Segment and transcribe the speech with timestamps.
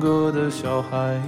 [0.00, 1.20] 歌的小孩，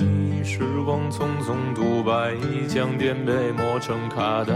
[0.42, 2.34] 时光匆匆独白，
[2.66, 4.54] 将颠沛磨成卡带，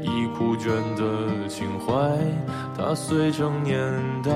[0.00, 1.92] 已枯卷的情怀，
[2.78, 3.76] 它碎成年
[4.22, 4.32] 代。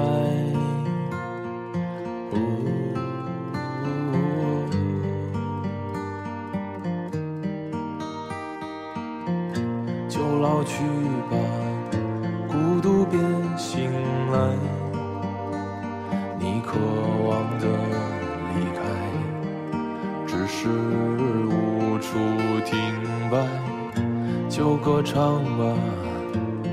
[25.07, 25.65] 唱吧，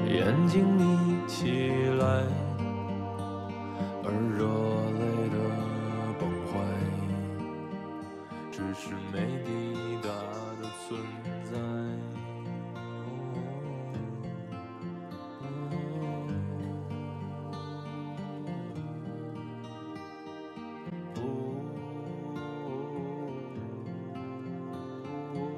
[0.07, 0.83] 眼睛眯
[1.27, 2.05] 起来，
[4.03, 4.43] 而热
[4.99, 5.35] 泪的
[6.19, 6.51] 崩坏，
[8.51, 9.49] 只是没抵
[10.01, 10.09] 达
[10.59, 10.99] 的存
[11.45, 11.51] 在。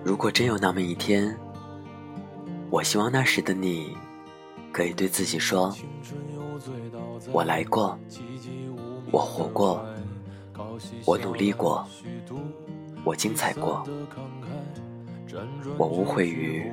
[0.03, 1.35] 如果真有那么一天，
[2.85, 3.97] 希望那时的你，
[4.71, 5.75] 可以对自己说
[7.33, 7.97] ：“我来过，
[9.11, 9.83] 我活过，
[11.03, 11.83] 我努力过，
[13.03, 13.83] 我精彩过，
[15.79, 16.63] 我无悔于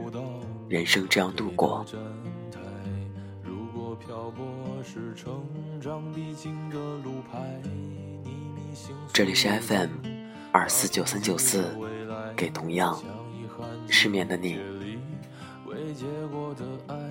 [0.68, 1.82] 人生这样度过。”
[9.14, 9.88] 这里是 FM
[10.52, 11.74] 二四九三九四，
[12.36, 13.02] 给同样
[13.88, 14.58] 失眠的你，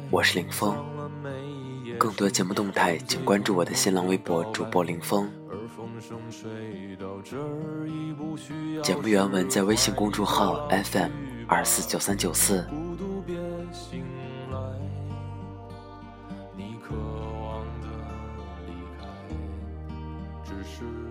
[0.10, 0.76] 我是林峰。
[1.98, 5.30] 更多节目动态，请关注我的新浪微博主播林峰。
[8.84, 11.12] 节目原文在微信公众号 FM
[11.48, 12.66] 二四九三九四。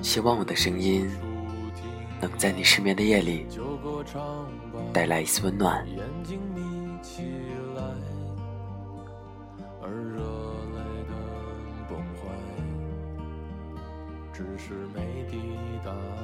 [0.02, 1.08] 希望我的声音
[2.20, 3.47] 能在你失眠的夜里
[4.92, 5.87] 带来一丝温暖。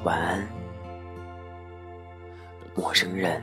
[0.03, 0.47] 晚安，
[2.75, 3.41] 陌生人。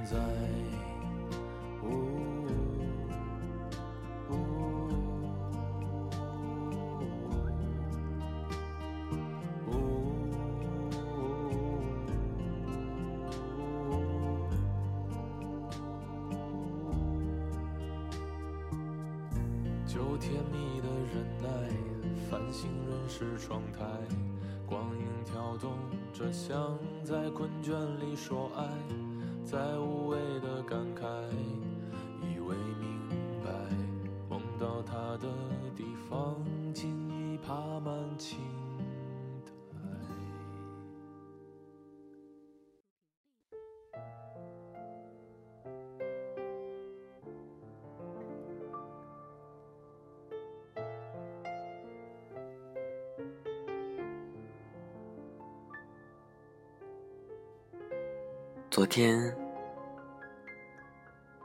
[58.70, 59.32] 昨天，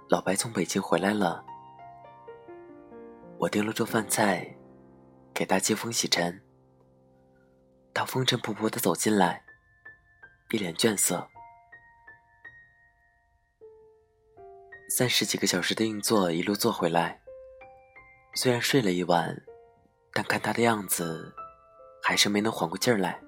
[0.08, 1.46] 老白从北京回来了，
[3.38, 4.52] 我订了桌饭菜，
[5.32, 6.42] 给他接风洗尘。
[8.00, 9.44] 他风尘仆仆的走进来，
[10.52, 11.28] 一脸倦色。
[14.90, 17.20] 三十几个小时的硬座一路坐回来，
[18.36, 19.36] 虽然睡了一晚，
[20.14, 21.36] 但看他的样子，
[22.02, 23.20] 还是没能缓过劲儿来。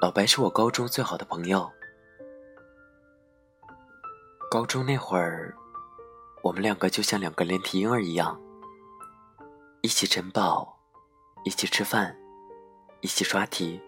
[0.00, 1.70] 老白是我高中最好的朋友。
[4.50, 5.54] 高中那会儿，
[6.42, 8.40] 我们两个就像两个连体婴儿一样，
[9.82, 10.73] 一起晨跑，
[11.44, 12.16] 一起吃饭，
[13.02, 13.78] 一起刷题。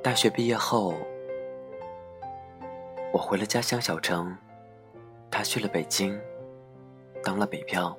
[0.00, 0.94] 大学毕业后，
[3.12, 4.36] 我回了家乡小城，
[5.28, 6.16] 他去了北京，
[7.24, 7.96] 当了北漂。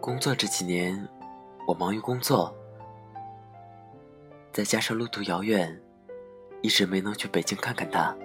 [0.00, 0.96] 工作这几年，
[1.66, 2.54] 我忙于工作，
[4.52, 5.76] 再加上路途遥远，
[6.60, 8.16] 一直没能去北京看看他。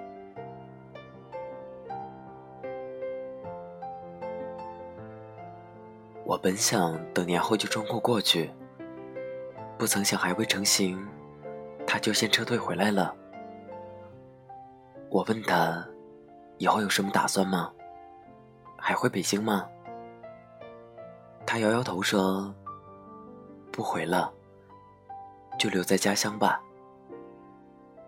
[6.27, 8.51] 我本想等年后就冲过过去，
[9.77, 10.99] 不曾想还未成行，
[11.87, 13.15] 他就先撤退回来了。
[15.09, 15.87] 我问他，
[16.57, 17.71] 以后有什么打算吗？
[18.77, 19.69] 还回北京吗？
[21.45, 22.53] 他摇摇头说
[23.71, 24.29] ：“不回了，
[25.57, 26.61] 就留在家乡吧。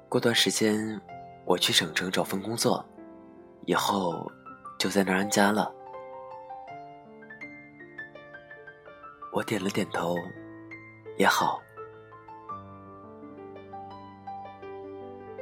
[0.10, 1.00] 过段时间
[1.45, 2.86] 我去省城找份工作，
[3.65, 4.30] 以后
[4.77, 5.74] 就在那儿安家了。”
[9.31, 10.18] 我点了点头，
[11.18, 11.62] 也好，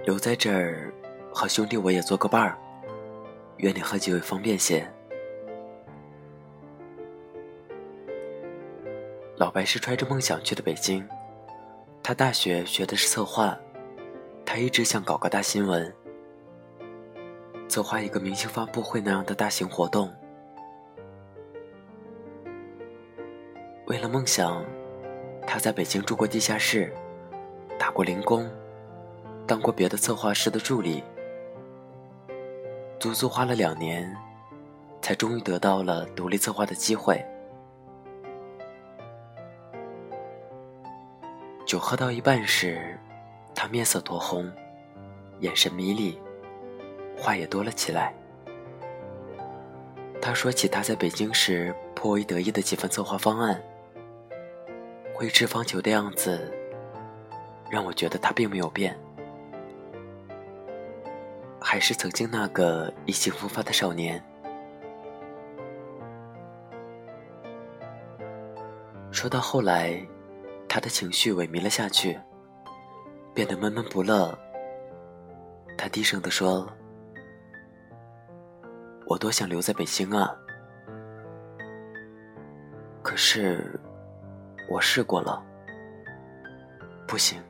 [0.03, 0.93] 留在这儿
[1.33, 2.57] 和兄弟我也做个伴儿，
[3.57, 4.85] 约你喝几位方便些。
[9.37, 11.07] 老白是揣着梦想去的北京，
[12.03, 13.57] 他大学学的是策划，
[14.45, 15.95] 他一直想搞个大新闻，
[17.69, 20.13] 策划一个明星发布会那样的大型活动。
[23.87, 24.65] 为了梦想，
[25.45, 26.93] 他在北京住过地下室，
[27.79, 28.45] 打过零工，
[29.47, 31.01] 当过别的策划师的助理，
[32.99, 34.13] 足足花了两年，
[35.01, 37.25] 才终于得到了独立策划的机会。
[41.65, 42.99] 酒喝到一半时，
[43.55, 44.51] 他面色酡红，
[45.39, 46.19] 眼神迷离，
[47.17, 48.13] 话也多了起来。
[50.21, 53.63] 他说起他在北京时颇为得意的几份策划方案。
[55.17, 56.53] 挥斥方遒的样子，
[57.71, 58.95] 让我觉得他并没有变，
[61.59, 64.23] 还是曾经那个意气风发的少年。
[69.11, 69.99] 说到后来，
[70.69, 72.19] 他的情绪萎靡了下去，
[73.33, 74.37] 变得闷闷不乐。
[75.75, 76.71] 他低声地说
[79.07, 80.37] ：“我多想留在北京啊，
[83.01, 83.79] 可是……”
[84.69, 85.41] 我试过了，
[87.07, 87.41] 不行，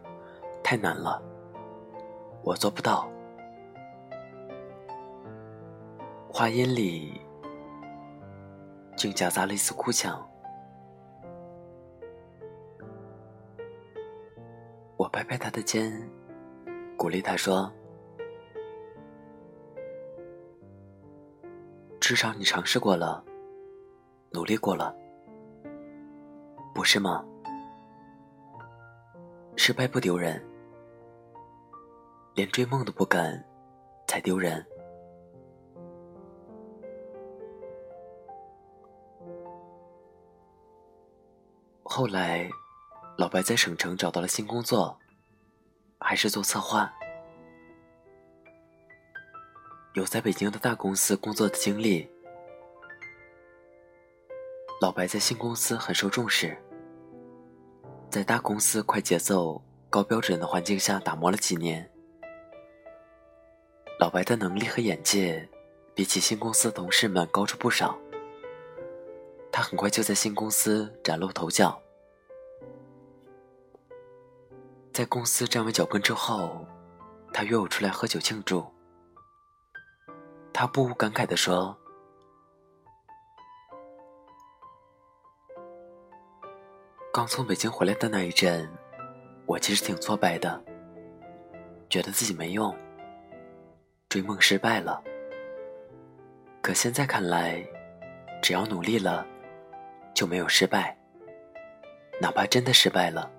[0.63, 1.19] 太难了，
[2.43, 3.09] 我做不到。
[6.29, 7.19] 话音里
[8.95, 10.23] 竟夹杂了一丝哭腔。
[14.95, 15.91] 我拍拍他的肩，
[16.95, 17.71] 鼓励他说
[21.99, 23.25] ：“至少你尝试过了，
[24.31, 24.95] 努力过了。”
[26.77, 27.25] 不是吗？
[29.55, 30.39] 失败不丢人，
[32.35, 33.43] 连追梦都不敢，
[34.07, 34.63] 才丢人。
[41.81, 42.47] 后来，
[43.17, 44.99] 老白在省城找到了新工作，
[45.97, 46.93] 还是做策划。
[49.93, 52.07] 有在北京的大公司工作的经历，
[54.79, 56.55] 老白在新公司很受重视。
[58.09, 61.87] 在大公司快节奏、高标准的环境下打磨了几年，
[63.99, 65.47] 老白的能力和眼界
[65.93, 67.97] 比起新公司同事们高出不少。
[69.51, 71.79] 他很快就在新公司崭露头角。
[74.93, 76.65] 在公司站稳脚跟之后，
[77.33, 78.65] 他约我出来喝酒庆祝。
[80.53, 81.77] 他不无感慨地说。
[87.17, 88.71] 刚从北京回来的那一阵，
[89.47, 90.63] 我其实挺挫败的，
[91.89, 92.77] 觉得自己没用，
[94.07, 95.01] 追梦失败了。
[96.61, 97.67] 可现在看来，
[98.39, 99.25] 只要努力了，
[100.13, 100.95] 就没有失败。
[102.21, 103.31] 哪怕真的失败了，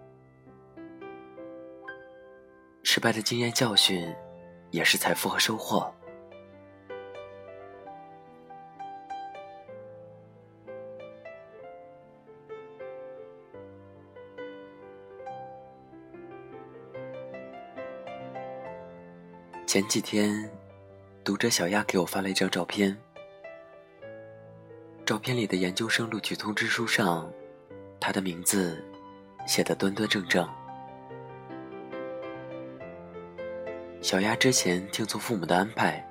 [2.83, 4.13] 失败的经验教训，
[4.73, 5.95] 也是财富和收获。
[19.69, 20.51] 前几天，
[21.23, 22.97] 读者小亚给我发了一张照片。
[25.05, 27.31] 照片里的研究生录取通知书上，
[28.01, 28.83] 他的名字
[29.47, 30.49] 写得端端正正。
[34.01, 36.03] 小丫之前听从父母的安排，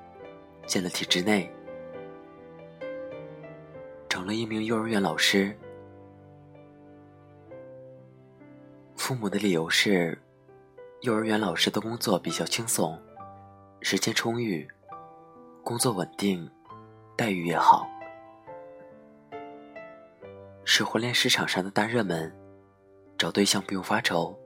[0.68, 1.52] 进了体制内，
[4.08, 5.58] 成了一名幼儿园老师。
[8.96, 10.16] 父母的理由是，
[11.02, 12.96] 幼儿园老师的工作比较轻松。
[13.82, 14.68] 时间充裕，
[15.64, 16.50] 工作稳定，
[17.16, 17.88] 待遇也好，
[20.66, 22.36] 是婚恋市场上的大热门，
[23.18, 24.38] 找对象不用发愁。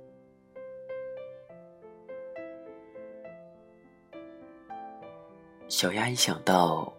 [5.68, 6.94] 小丫一想到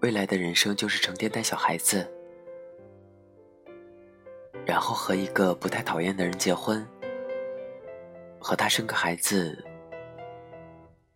[0.00, 2.08] 未来的人生就是成天带小孩子，
[4.64, 6.86] 然后和一个不太讨厌的人结婚，
[8.38, 9.64] 和他生个孩子，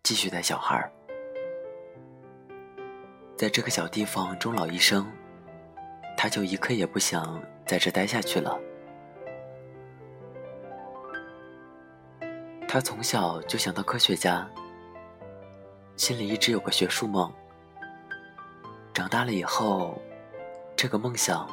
[0.05, 0.91] 继续带小孩儿，
[3.35, 5.11] 在这个小地方终老一生，
[6.15, 8.55] 他就一刻也不想在这待下去了。
[12.67, 14.47] 他从小就想当科学家，
[15.97, 17.33] 心里一直有个学术梦。
[18.93, 19.99] 长大了以后，
[20.75, 21.49] 这个梦想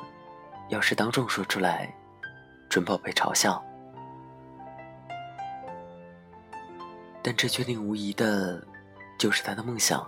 [0.68, 1.90] 要是当众说出来，
[2.68, 3.64] 准保被嘲笑。
[7.22, 8.66] 但这确定无疑的，
[9.18, 10.06] 就是他的梦想。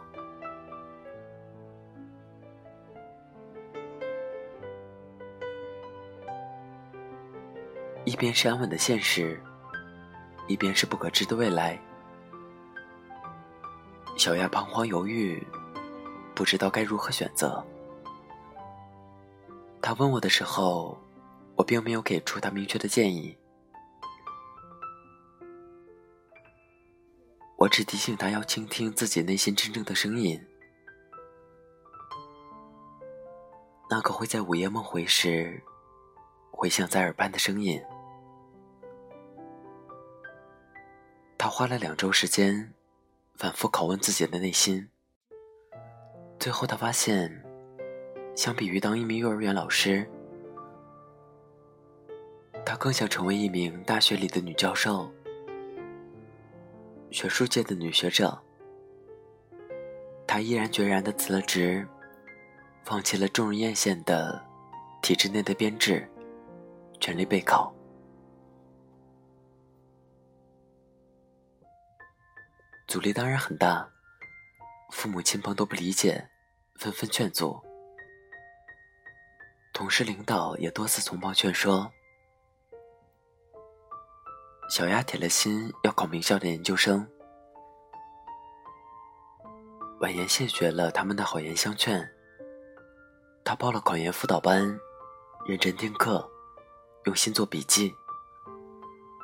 [8.05, 9.41] 一边是安稳的现实。
[10.47, 11.81] 一边是不可知的未来，
[14.15, 15.43] 小亚彷徨犹豫，
[16.35, 17.65] 不知道该如何选择。
[19.81, 20.99] 他问我的时候，
[21.57, 23.35] 我并没有给出他明确的建议，
[27.65, 30.39] 我只提醒他要倾听自己内心真正的声音，
[33.89, 35.63] 那个会在午夜梦回时
[36.51, 37.83] 回响在耳畔的声音。
[41.39, 42.75] 他花了两周时间，
[43.35, 44.91] 反复拷问自己的内心。
[46.39, 47.43] 最后，他发现，
[48.37, 50.07] 相比于当一名幼儿园老师，
[52.67, 55.11] 他更想成为一名大学里的女教授，
[57.15, 58.37] 学术界的女学者。
[60.27, 61.87] 他毅然决然地辞了职，
[62.83, 64.45] 放弃了众人艳羡的
[65.01, 66.11] 体制内的编制，
[66.99, 67.73] 全力备考。
[72.89, 73.89] 阻力当然很大，
[74.91, 76.29] 父母亲朋都不理解，
[76.81, 77.63] 纷纷劝阻。
[79.73, 81.93] 同事领导也多次从旁劝说。
[84.69, 87.07] 小丫铁了心要考名校的研究生，
[90.01, 92.11] 婉言谢绝了他们的好言相劝。
[93.45, 94.79] 他报了考研辅导班，
[95.47, 96.29] 认真听课，
[97.05, 97.95] 用心做笔记。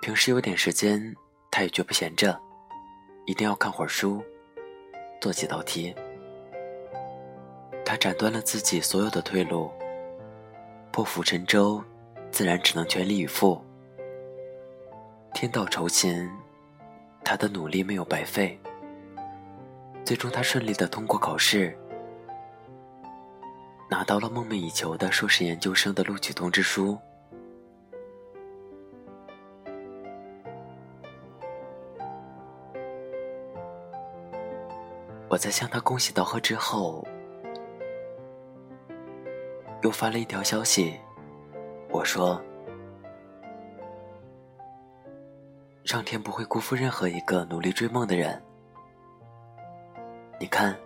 [0.02, 1.16] 平时有点时间，
[1.50, 2.38] 他也绝不闲着。
[3.26, 4.22] 一定要看会儿书，
[5.20, 5.94] 做几道题。
[7.84, 9.70] 他斩断了自己所有的退路，
[10.92, 11.82] 破釜沉舟，
[12.30, 13.64] 自然只能全力以赴。
[15.32, 16.30] 天道酬勤，
[17.24, 18.58] 他的努力没有白费。
[20.04, 21.76] 最终，他顺利的通过考试，
[23.88, 26.98] 拿到了梦寐以求的硕士研究生的录取通知书。
[35.28, 37.06] 我在向他恭喜道贺之后，
[39.82, 40.98] 又发了一条消息，
[41.88, 42.42] 我说
[45.90, 48.40] ：“上天不会辜负任何一个努力追梦的人。
[50.38, 50.78] 你看，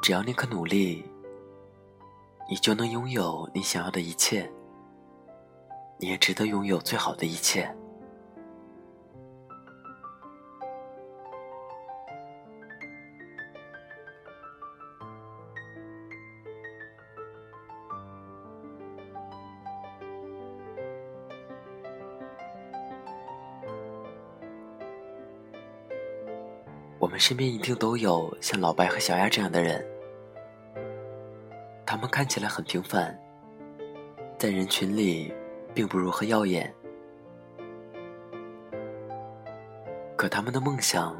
[0.00, 1.04] 只要你肯努力，
[2.48, 4.50] 你就能拥有你想要的一切，
[5.98, 7.70] 你也值得拥有最好的一切。”
[27.32, 29.82] 身边一定都有像老白和小丫这样的人，
[31.86, 33.18] 他们看起来很平凡，
[34.36, 35.32] 在人群里
[35.72, 36.70] 并不如何耀眼，
[40.14, 41.16] 可他们的梦想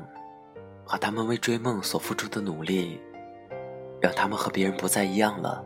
[0.84, 3.00] 和他们为追梦所付出的努力，
[3.98, 5.64] 让他们和别人不再一样了。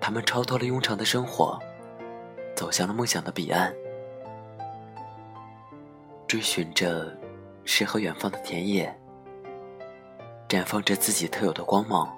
[0.00, 1.58] 他们超脱了庸常的生活，
[2.54, 3.74] 走向了梦想的彼岸，
[6.28, 7.12] 追寻着。
[7.64, 8.94] 诗和远方的田野，
[10.48, 12.16] 绽放着自己特有的光芒。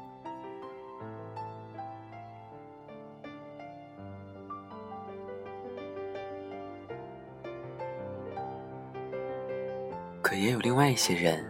[10.21, 11.45] 可也有另外一些人，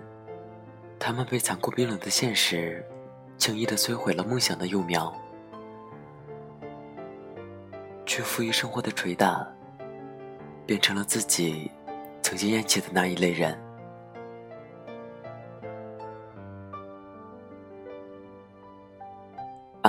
[0.99, 2.85] 他们被残酷冰冷的现实
[3.39, 5.11] 轻易的摧毁了梦想的幼苗，
[8.05, 9.49] 屈服于生活的捶打，
[10.67, 11.71] 变成了自己
[12.21, 13.66] 曾经厌弃的那一类人。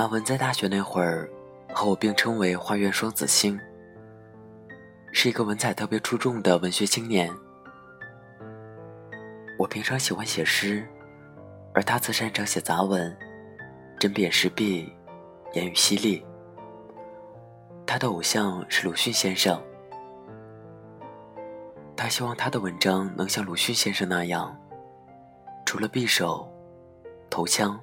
[0.08, 1.28] 文在大学那会儿，
[1.72, 3.58] 和我并称为“花园双子星”，
[5.12, 7.32] 是一个文采特别出众的文学青年。
[9.58, 10.86] 我平常喜欢写诗，
[11.74, 13.16] 而他则擅长写杂文，
[13.98, 14.92] 针砭时弊，
[15.52, 16.24] 言语犀利。
[17.86, 19.60] 他的偶像是鲁迅先生，
[21.96, 24.56] 他希望他的文章能像鲁迅先生那样，
[25.64, 26.48] 除了匕首、
[27.28, 27.80] 头枪，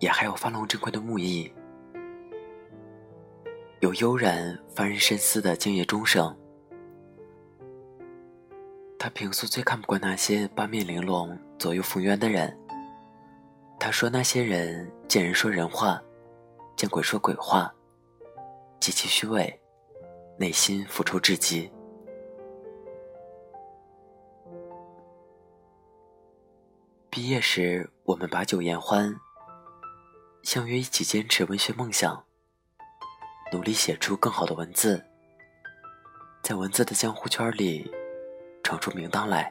[0.00, 1.52] 也还有发龙珍贵的木艺，
[3.80, 6.36] 有悠然发人深思的静夜钟声。
[8.98, 12.58] 他平素最看不惯那些八面玲珑、左右逢源的人。
[13.78, 16.00] 他说那些人见人说人话，
[16.74, 17.70] 见鬼说鬼话，
[18.80, 19.60] 极其虚伪，
[20.38, 21.70] 内心腐臭至极。
[27.10, 29.14] 毕业时，我们把酒言欢，
[30.44, 32.24] 相约一起坚持文学梦想，
[33.50, 35.02] 努力写出更好的文字，
[36.42, 37.90] 在文字的江湖圈里。
[38.64, 39.50] 闯出名堂来。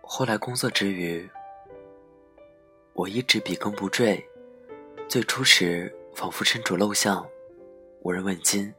[0.00, 1.28] 后来工作之余，
[2.94, 4.26] 我一直笔耕不缀。
[5.06, 7.28] 最初时仿佛身处陋巷，
[8.00, 8.74] 无人问津。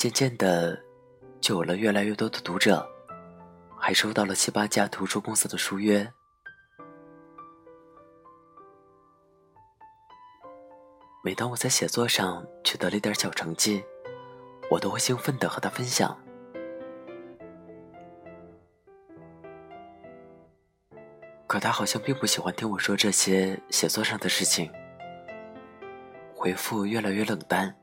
[0.00, 0.82] 渐渐的，
[1.42, 2.88] 就有了越来越多的读者，
[3.78, 6.10] 还收到了七八家图书公司的书约。
[11.22, 13.84] 每当我在写作上取得了一点小成绩，
[14.70, 16.18] 我都会兴奋地和他分享。
[21.46, 24.72] 可他好像并不喜欢听我说这些写作上的事情，
[26.34, 27.76] 回复越来越冷淡，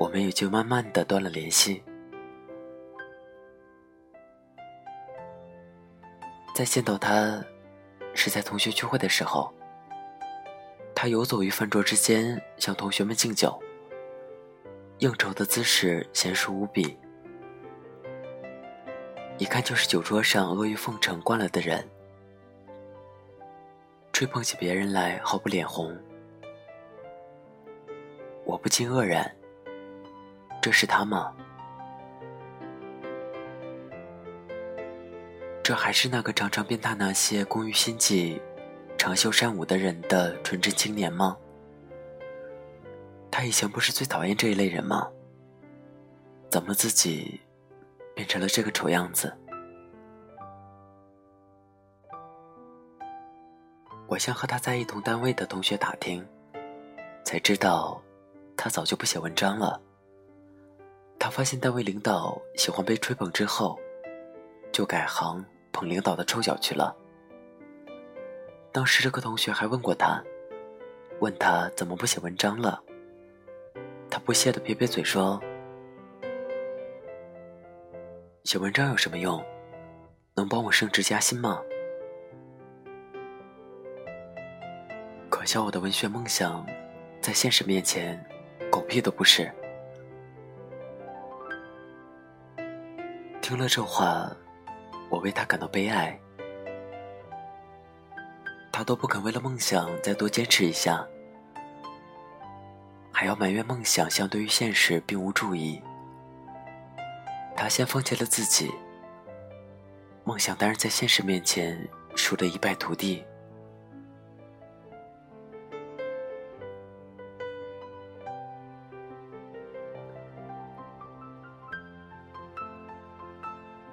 [0.00, 1.82] 我们也就慢慢的断了联系。
[6.54, 7.44] 再见到他，
[8.14, 9.52] 是在同学聚会的时候。
[10.94, 13.62] 他游走于饭桌之间，向同学们敬酒，
[15.00, 16.98] 应酬的姿势娴熟无比，
[19.36, 21.86] 一看就是酒桌上阿谀奉承惯了的人。
[24.12, 25.94] 吹捧起别人来毫不脸红，
[28.44, 29.34] 我不禁愕然：
[30.60, 31.32] 这是他吗？
[35.62, 38.40] 这还是那个常常鞭挞那些工于心计。
[38.98, 41.34] 长袖善舞的人的纯真青年吗？
[43.30, 45.08] 他以前不是最讨厌这一类人吗？
[46.50, 47.40] 怎么自己
[48.14, 49.34] 变成了这个丑样子？
[54.06, 56.26] 我向和他在一同单位的同学打听，
[57.24, 58.02] 才知道
[58.56, 59.80] 他早就不写文章了。
[61.20, 63.78] 他发现单位领导喜欢被吹捧之后，
[64.72, 66.96] 就改行捧领导的臭脚去了。
[68.72, 70.24] 当时这个同学还问过他，
[71.20, 72.82] 问他怎么不写文章了。
[74.08, 75.38] 他不屑的撇撇嘴说
[78.42, 79.44] ：“写文章有什么用？
[80.34, 81.60] 能帮我升职加薪吗？”
[85.28, 86.66] 可笑我的文学梦想，
[87.20, 88.18] 在现实面前，
[88.70, 89.52] 狗屁都不是。
[93.50, 94.30] 听了这话，
[95.08, 96.16] 我为他感到悲哀。
[98.70, 101.04] 他都不肯为了梦想再多坚持一下，
[103.10, 105.82] 还要埋怨梦想相对于现实并无注意。
[107.56, 108.70] 他先放弃了自己，
[110.22, 111.76] 梦想当然在现实面前
[112.14, 113.24] 输得一败涂地。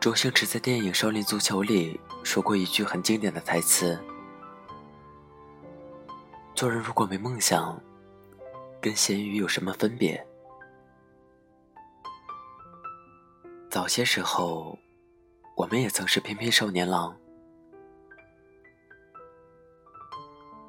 [0.08, 4.02] 周星驰在电影《少林足球》里说过一句很经典的台词。
[6.56, 7.78] 做人如果没梦想，
[8.80, 10.26] 跟咸鱼有什么分别？
[13.70, 14.80] 早些时候，
[15.58, 17.14] 我们也曾是翩翩少年郎。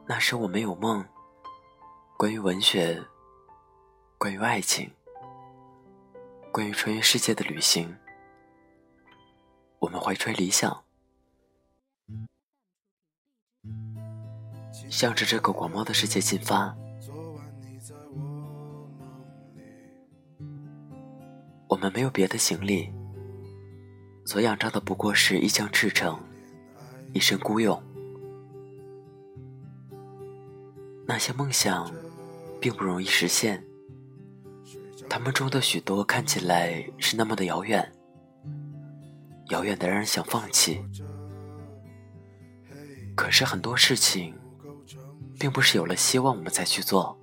[0.05, 1.07] 那时我们有梦，
[2.17, 3.01] 关于文学，
[4.19, 4.91] 关于爱情，
[6.51, 7.97] 关于穿越世界的旅行，
[9.81, 10.85] 我们怀揣理想。
[14.91, 16.75] 向着这个广袤的世界进发。
[21.69, 22.91] 我们没有别的行李，
[24.25, 26.19] 所仰仗的不过是一腔赤诚，
[27.13, 27.81] 一身孤勇。
[31.07, 31.93] 那些梦想，
[32.61, 33.63] 并不容易实现。
[35.09, 37.93] 他们中的许多看起来是那么的遥远，
[39.49, 40.85] 遥远的让人想放弃。
[43.15, 44.35] 可是很多事情。
[45.41, 47.17] 并不是有了希望我们才去做，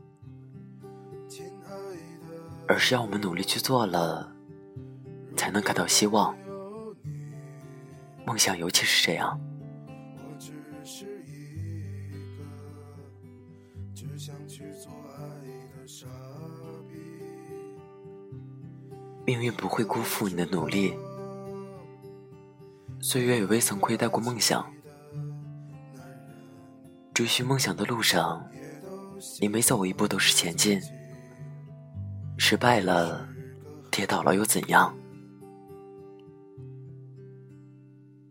[2.65, 4.33] 而是要我们努力去做了，
[5.35, 6.33] 才能看到希望。
[8.25, 9.37] 梦想尤其是这样。
[19.25, 20.93] 命运不会辜负你的努力，
[23.07, 24.65] 岁月也未曾亏待过梦想。
[27.13, 28.43] 追寻梦想的路上，
[29.39, 30.81] 你每走一步都是前进。
[32.35, 33.29] 失败了，
[33.91, 34.91] 跌倒了又怎样？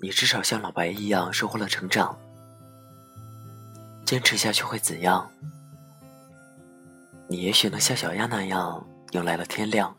[0.00, 2.18] 你至少像老白一样收获了成长。
[4.04, 5.30] 坚持下去会怎样？
[7.28, 9.96] 你也许能像小鸭那样迎来了天亮。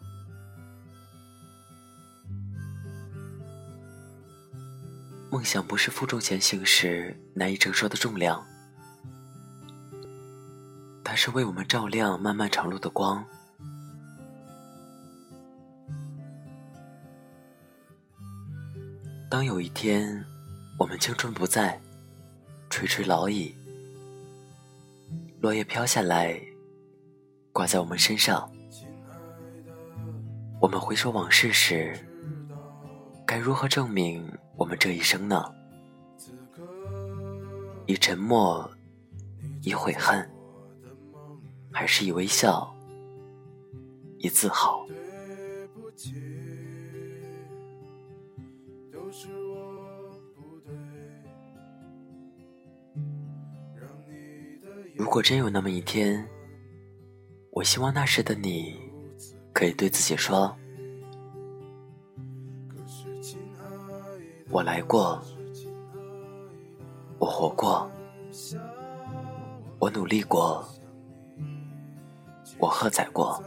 [5.36, 8.42] 梦想不是负重前行时难以承受的重量，
[11.04, 13.22] 它是为我们照亮漫漫长路的光。
[19.30, 20.24] 当有一天
[20.80, 21.82] 我们青春不在，
[22.70, 23.54] 垂垂老矣，
[25.42, 26.42] 落叶飘下来，
[27.52, 28.50] 挂在我们身上，
[30.62, 31.94] 我们回首往事时，
[33.28, 34.26] 该如何证明？
[34.58, 35.44] 我们这一生呢，
[37.86, 38.70] 以沉默，
[39.62, 40.30] 以悔恨，
[41.72, 42.74] 还是以微笑，
[44.18, 44.88] 以自豪？
[54.96, 56.26] 如果真有那么一天，
[57.52, 58.80] 我希望那时的你，
[59.54, 60.56] 可以对自己说。
[64.56, 65.22] 我来过，
[67.20, 67.92] 我活过，
[69.80, 70.66] 我努力过，
[72.58, 73.44] 我喝彩过，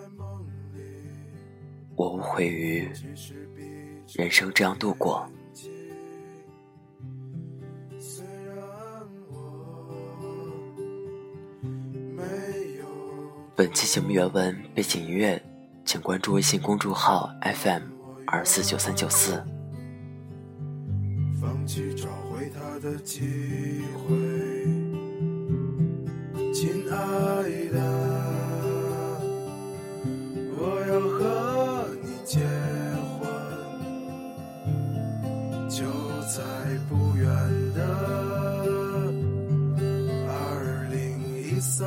[1.97, 2.87] 我无悔于
[4.19, 5.27] 人生这样度过。
[13.57, 15.43] 本期节目原文背景音乐，
[15.87, 17.85] 请关注微信公众号 FM
[18.27, 19.43] 二四九三九四。
[21.69, 23.21] 去找回他的机
[23.99, 24.17] 会，
[26.55, 26.97] 亲爱
[27.71, 27.79] 的，
[30.57, 32.41] 我要和你结
[33.21, 33.29] 婚，
[35.69, 35.85] 就
[36.23, 36.41] 在
[36.89, 37.29] 不远
[37.75, 37.79] 的
[40.27, 40.33] 二
[40.91, 40.97] 零
[41.37, 41.87] 一三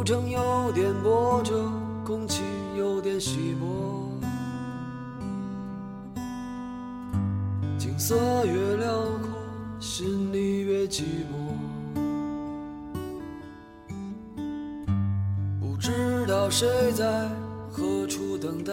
[0.00, 1.70] 路程有点波折，
[2.06, 2.40] 空气
[2.74, 4.08] 有点稀薄，
[7.78, 9.28] 景色越辽阔，
[9.78, 11.52] 心里越寂寞。
[15.60, 17.28] 不知道谁在
[17.70, 18.72] 何处等待，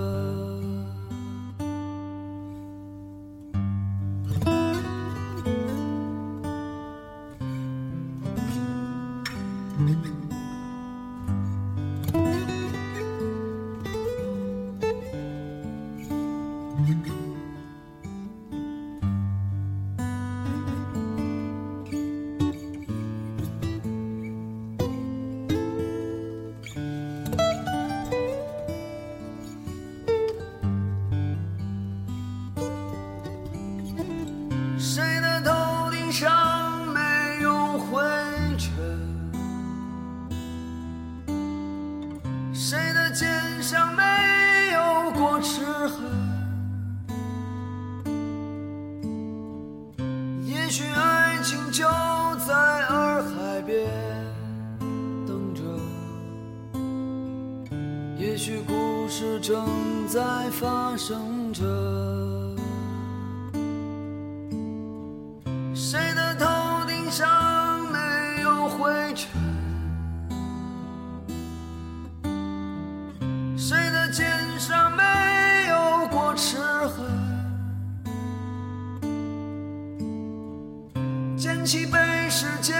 [81.71, 81.97] 起被
[82.29, 82.75] 时间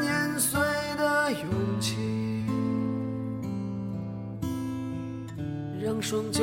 [0.00, 0.58] 碾碎
[0.96, 1.94] 的勇气。
[5.78, 6.40] 让双脚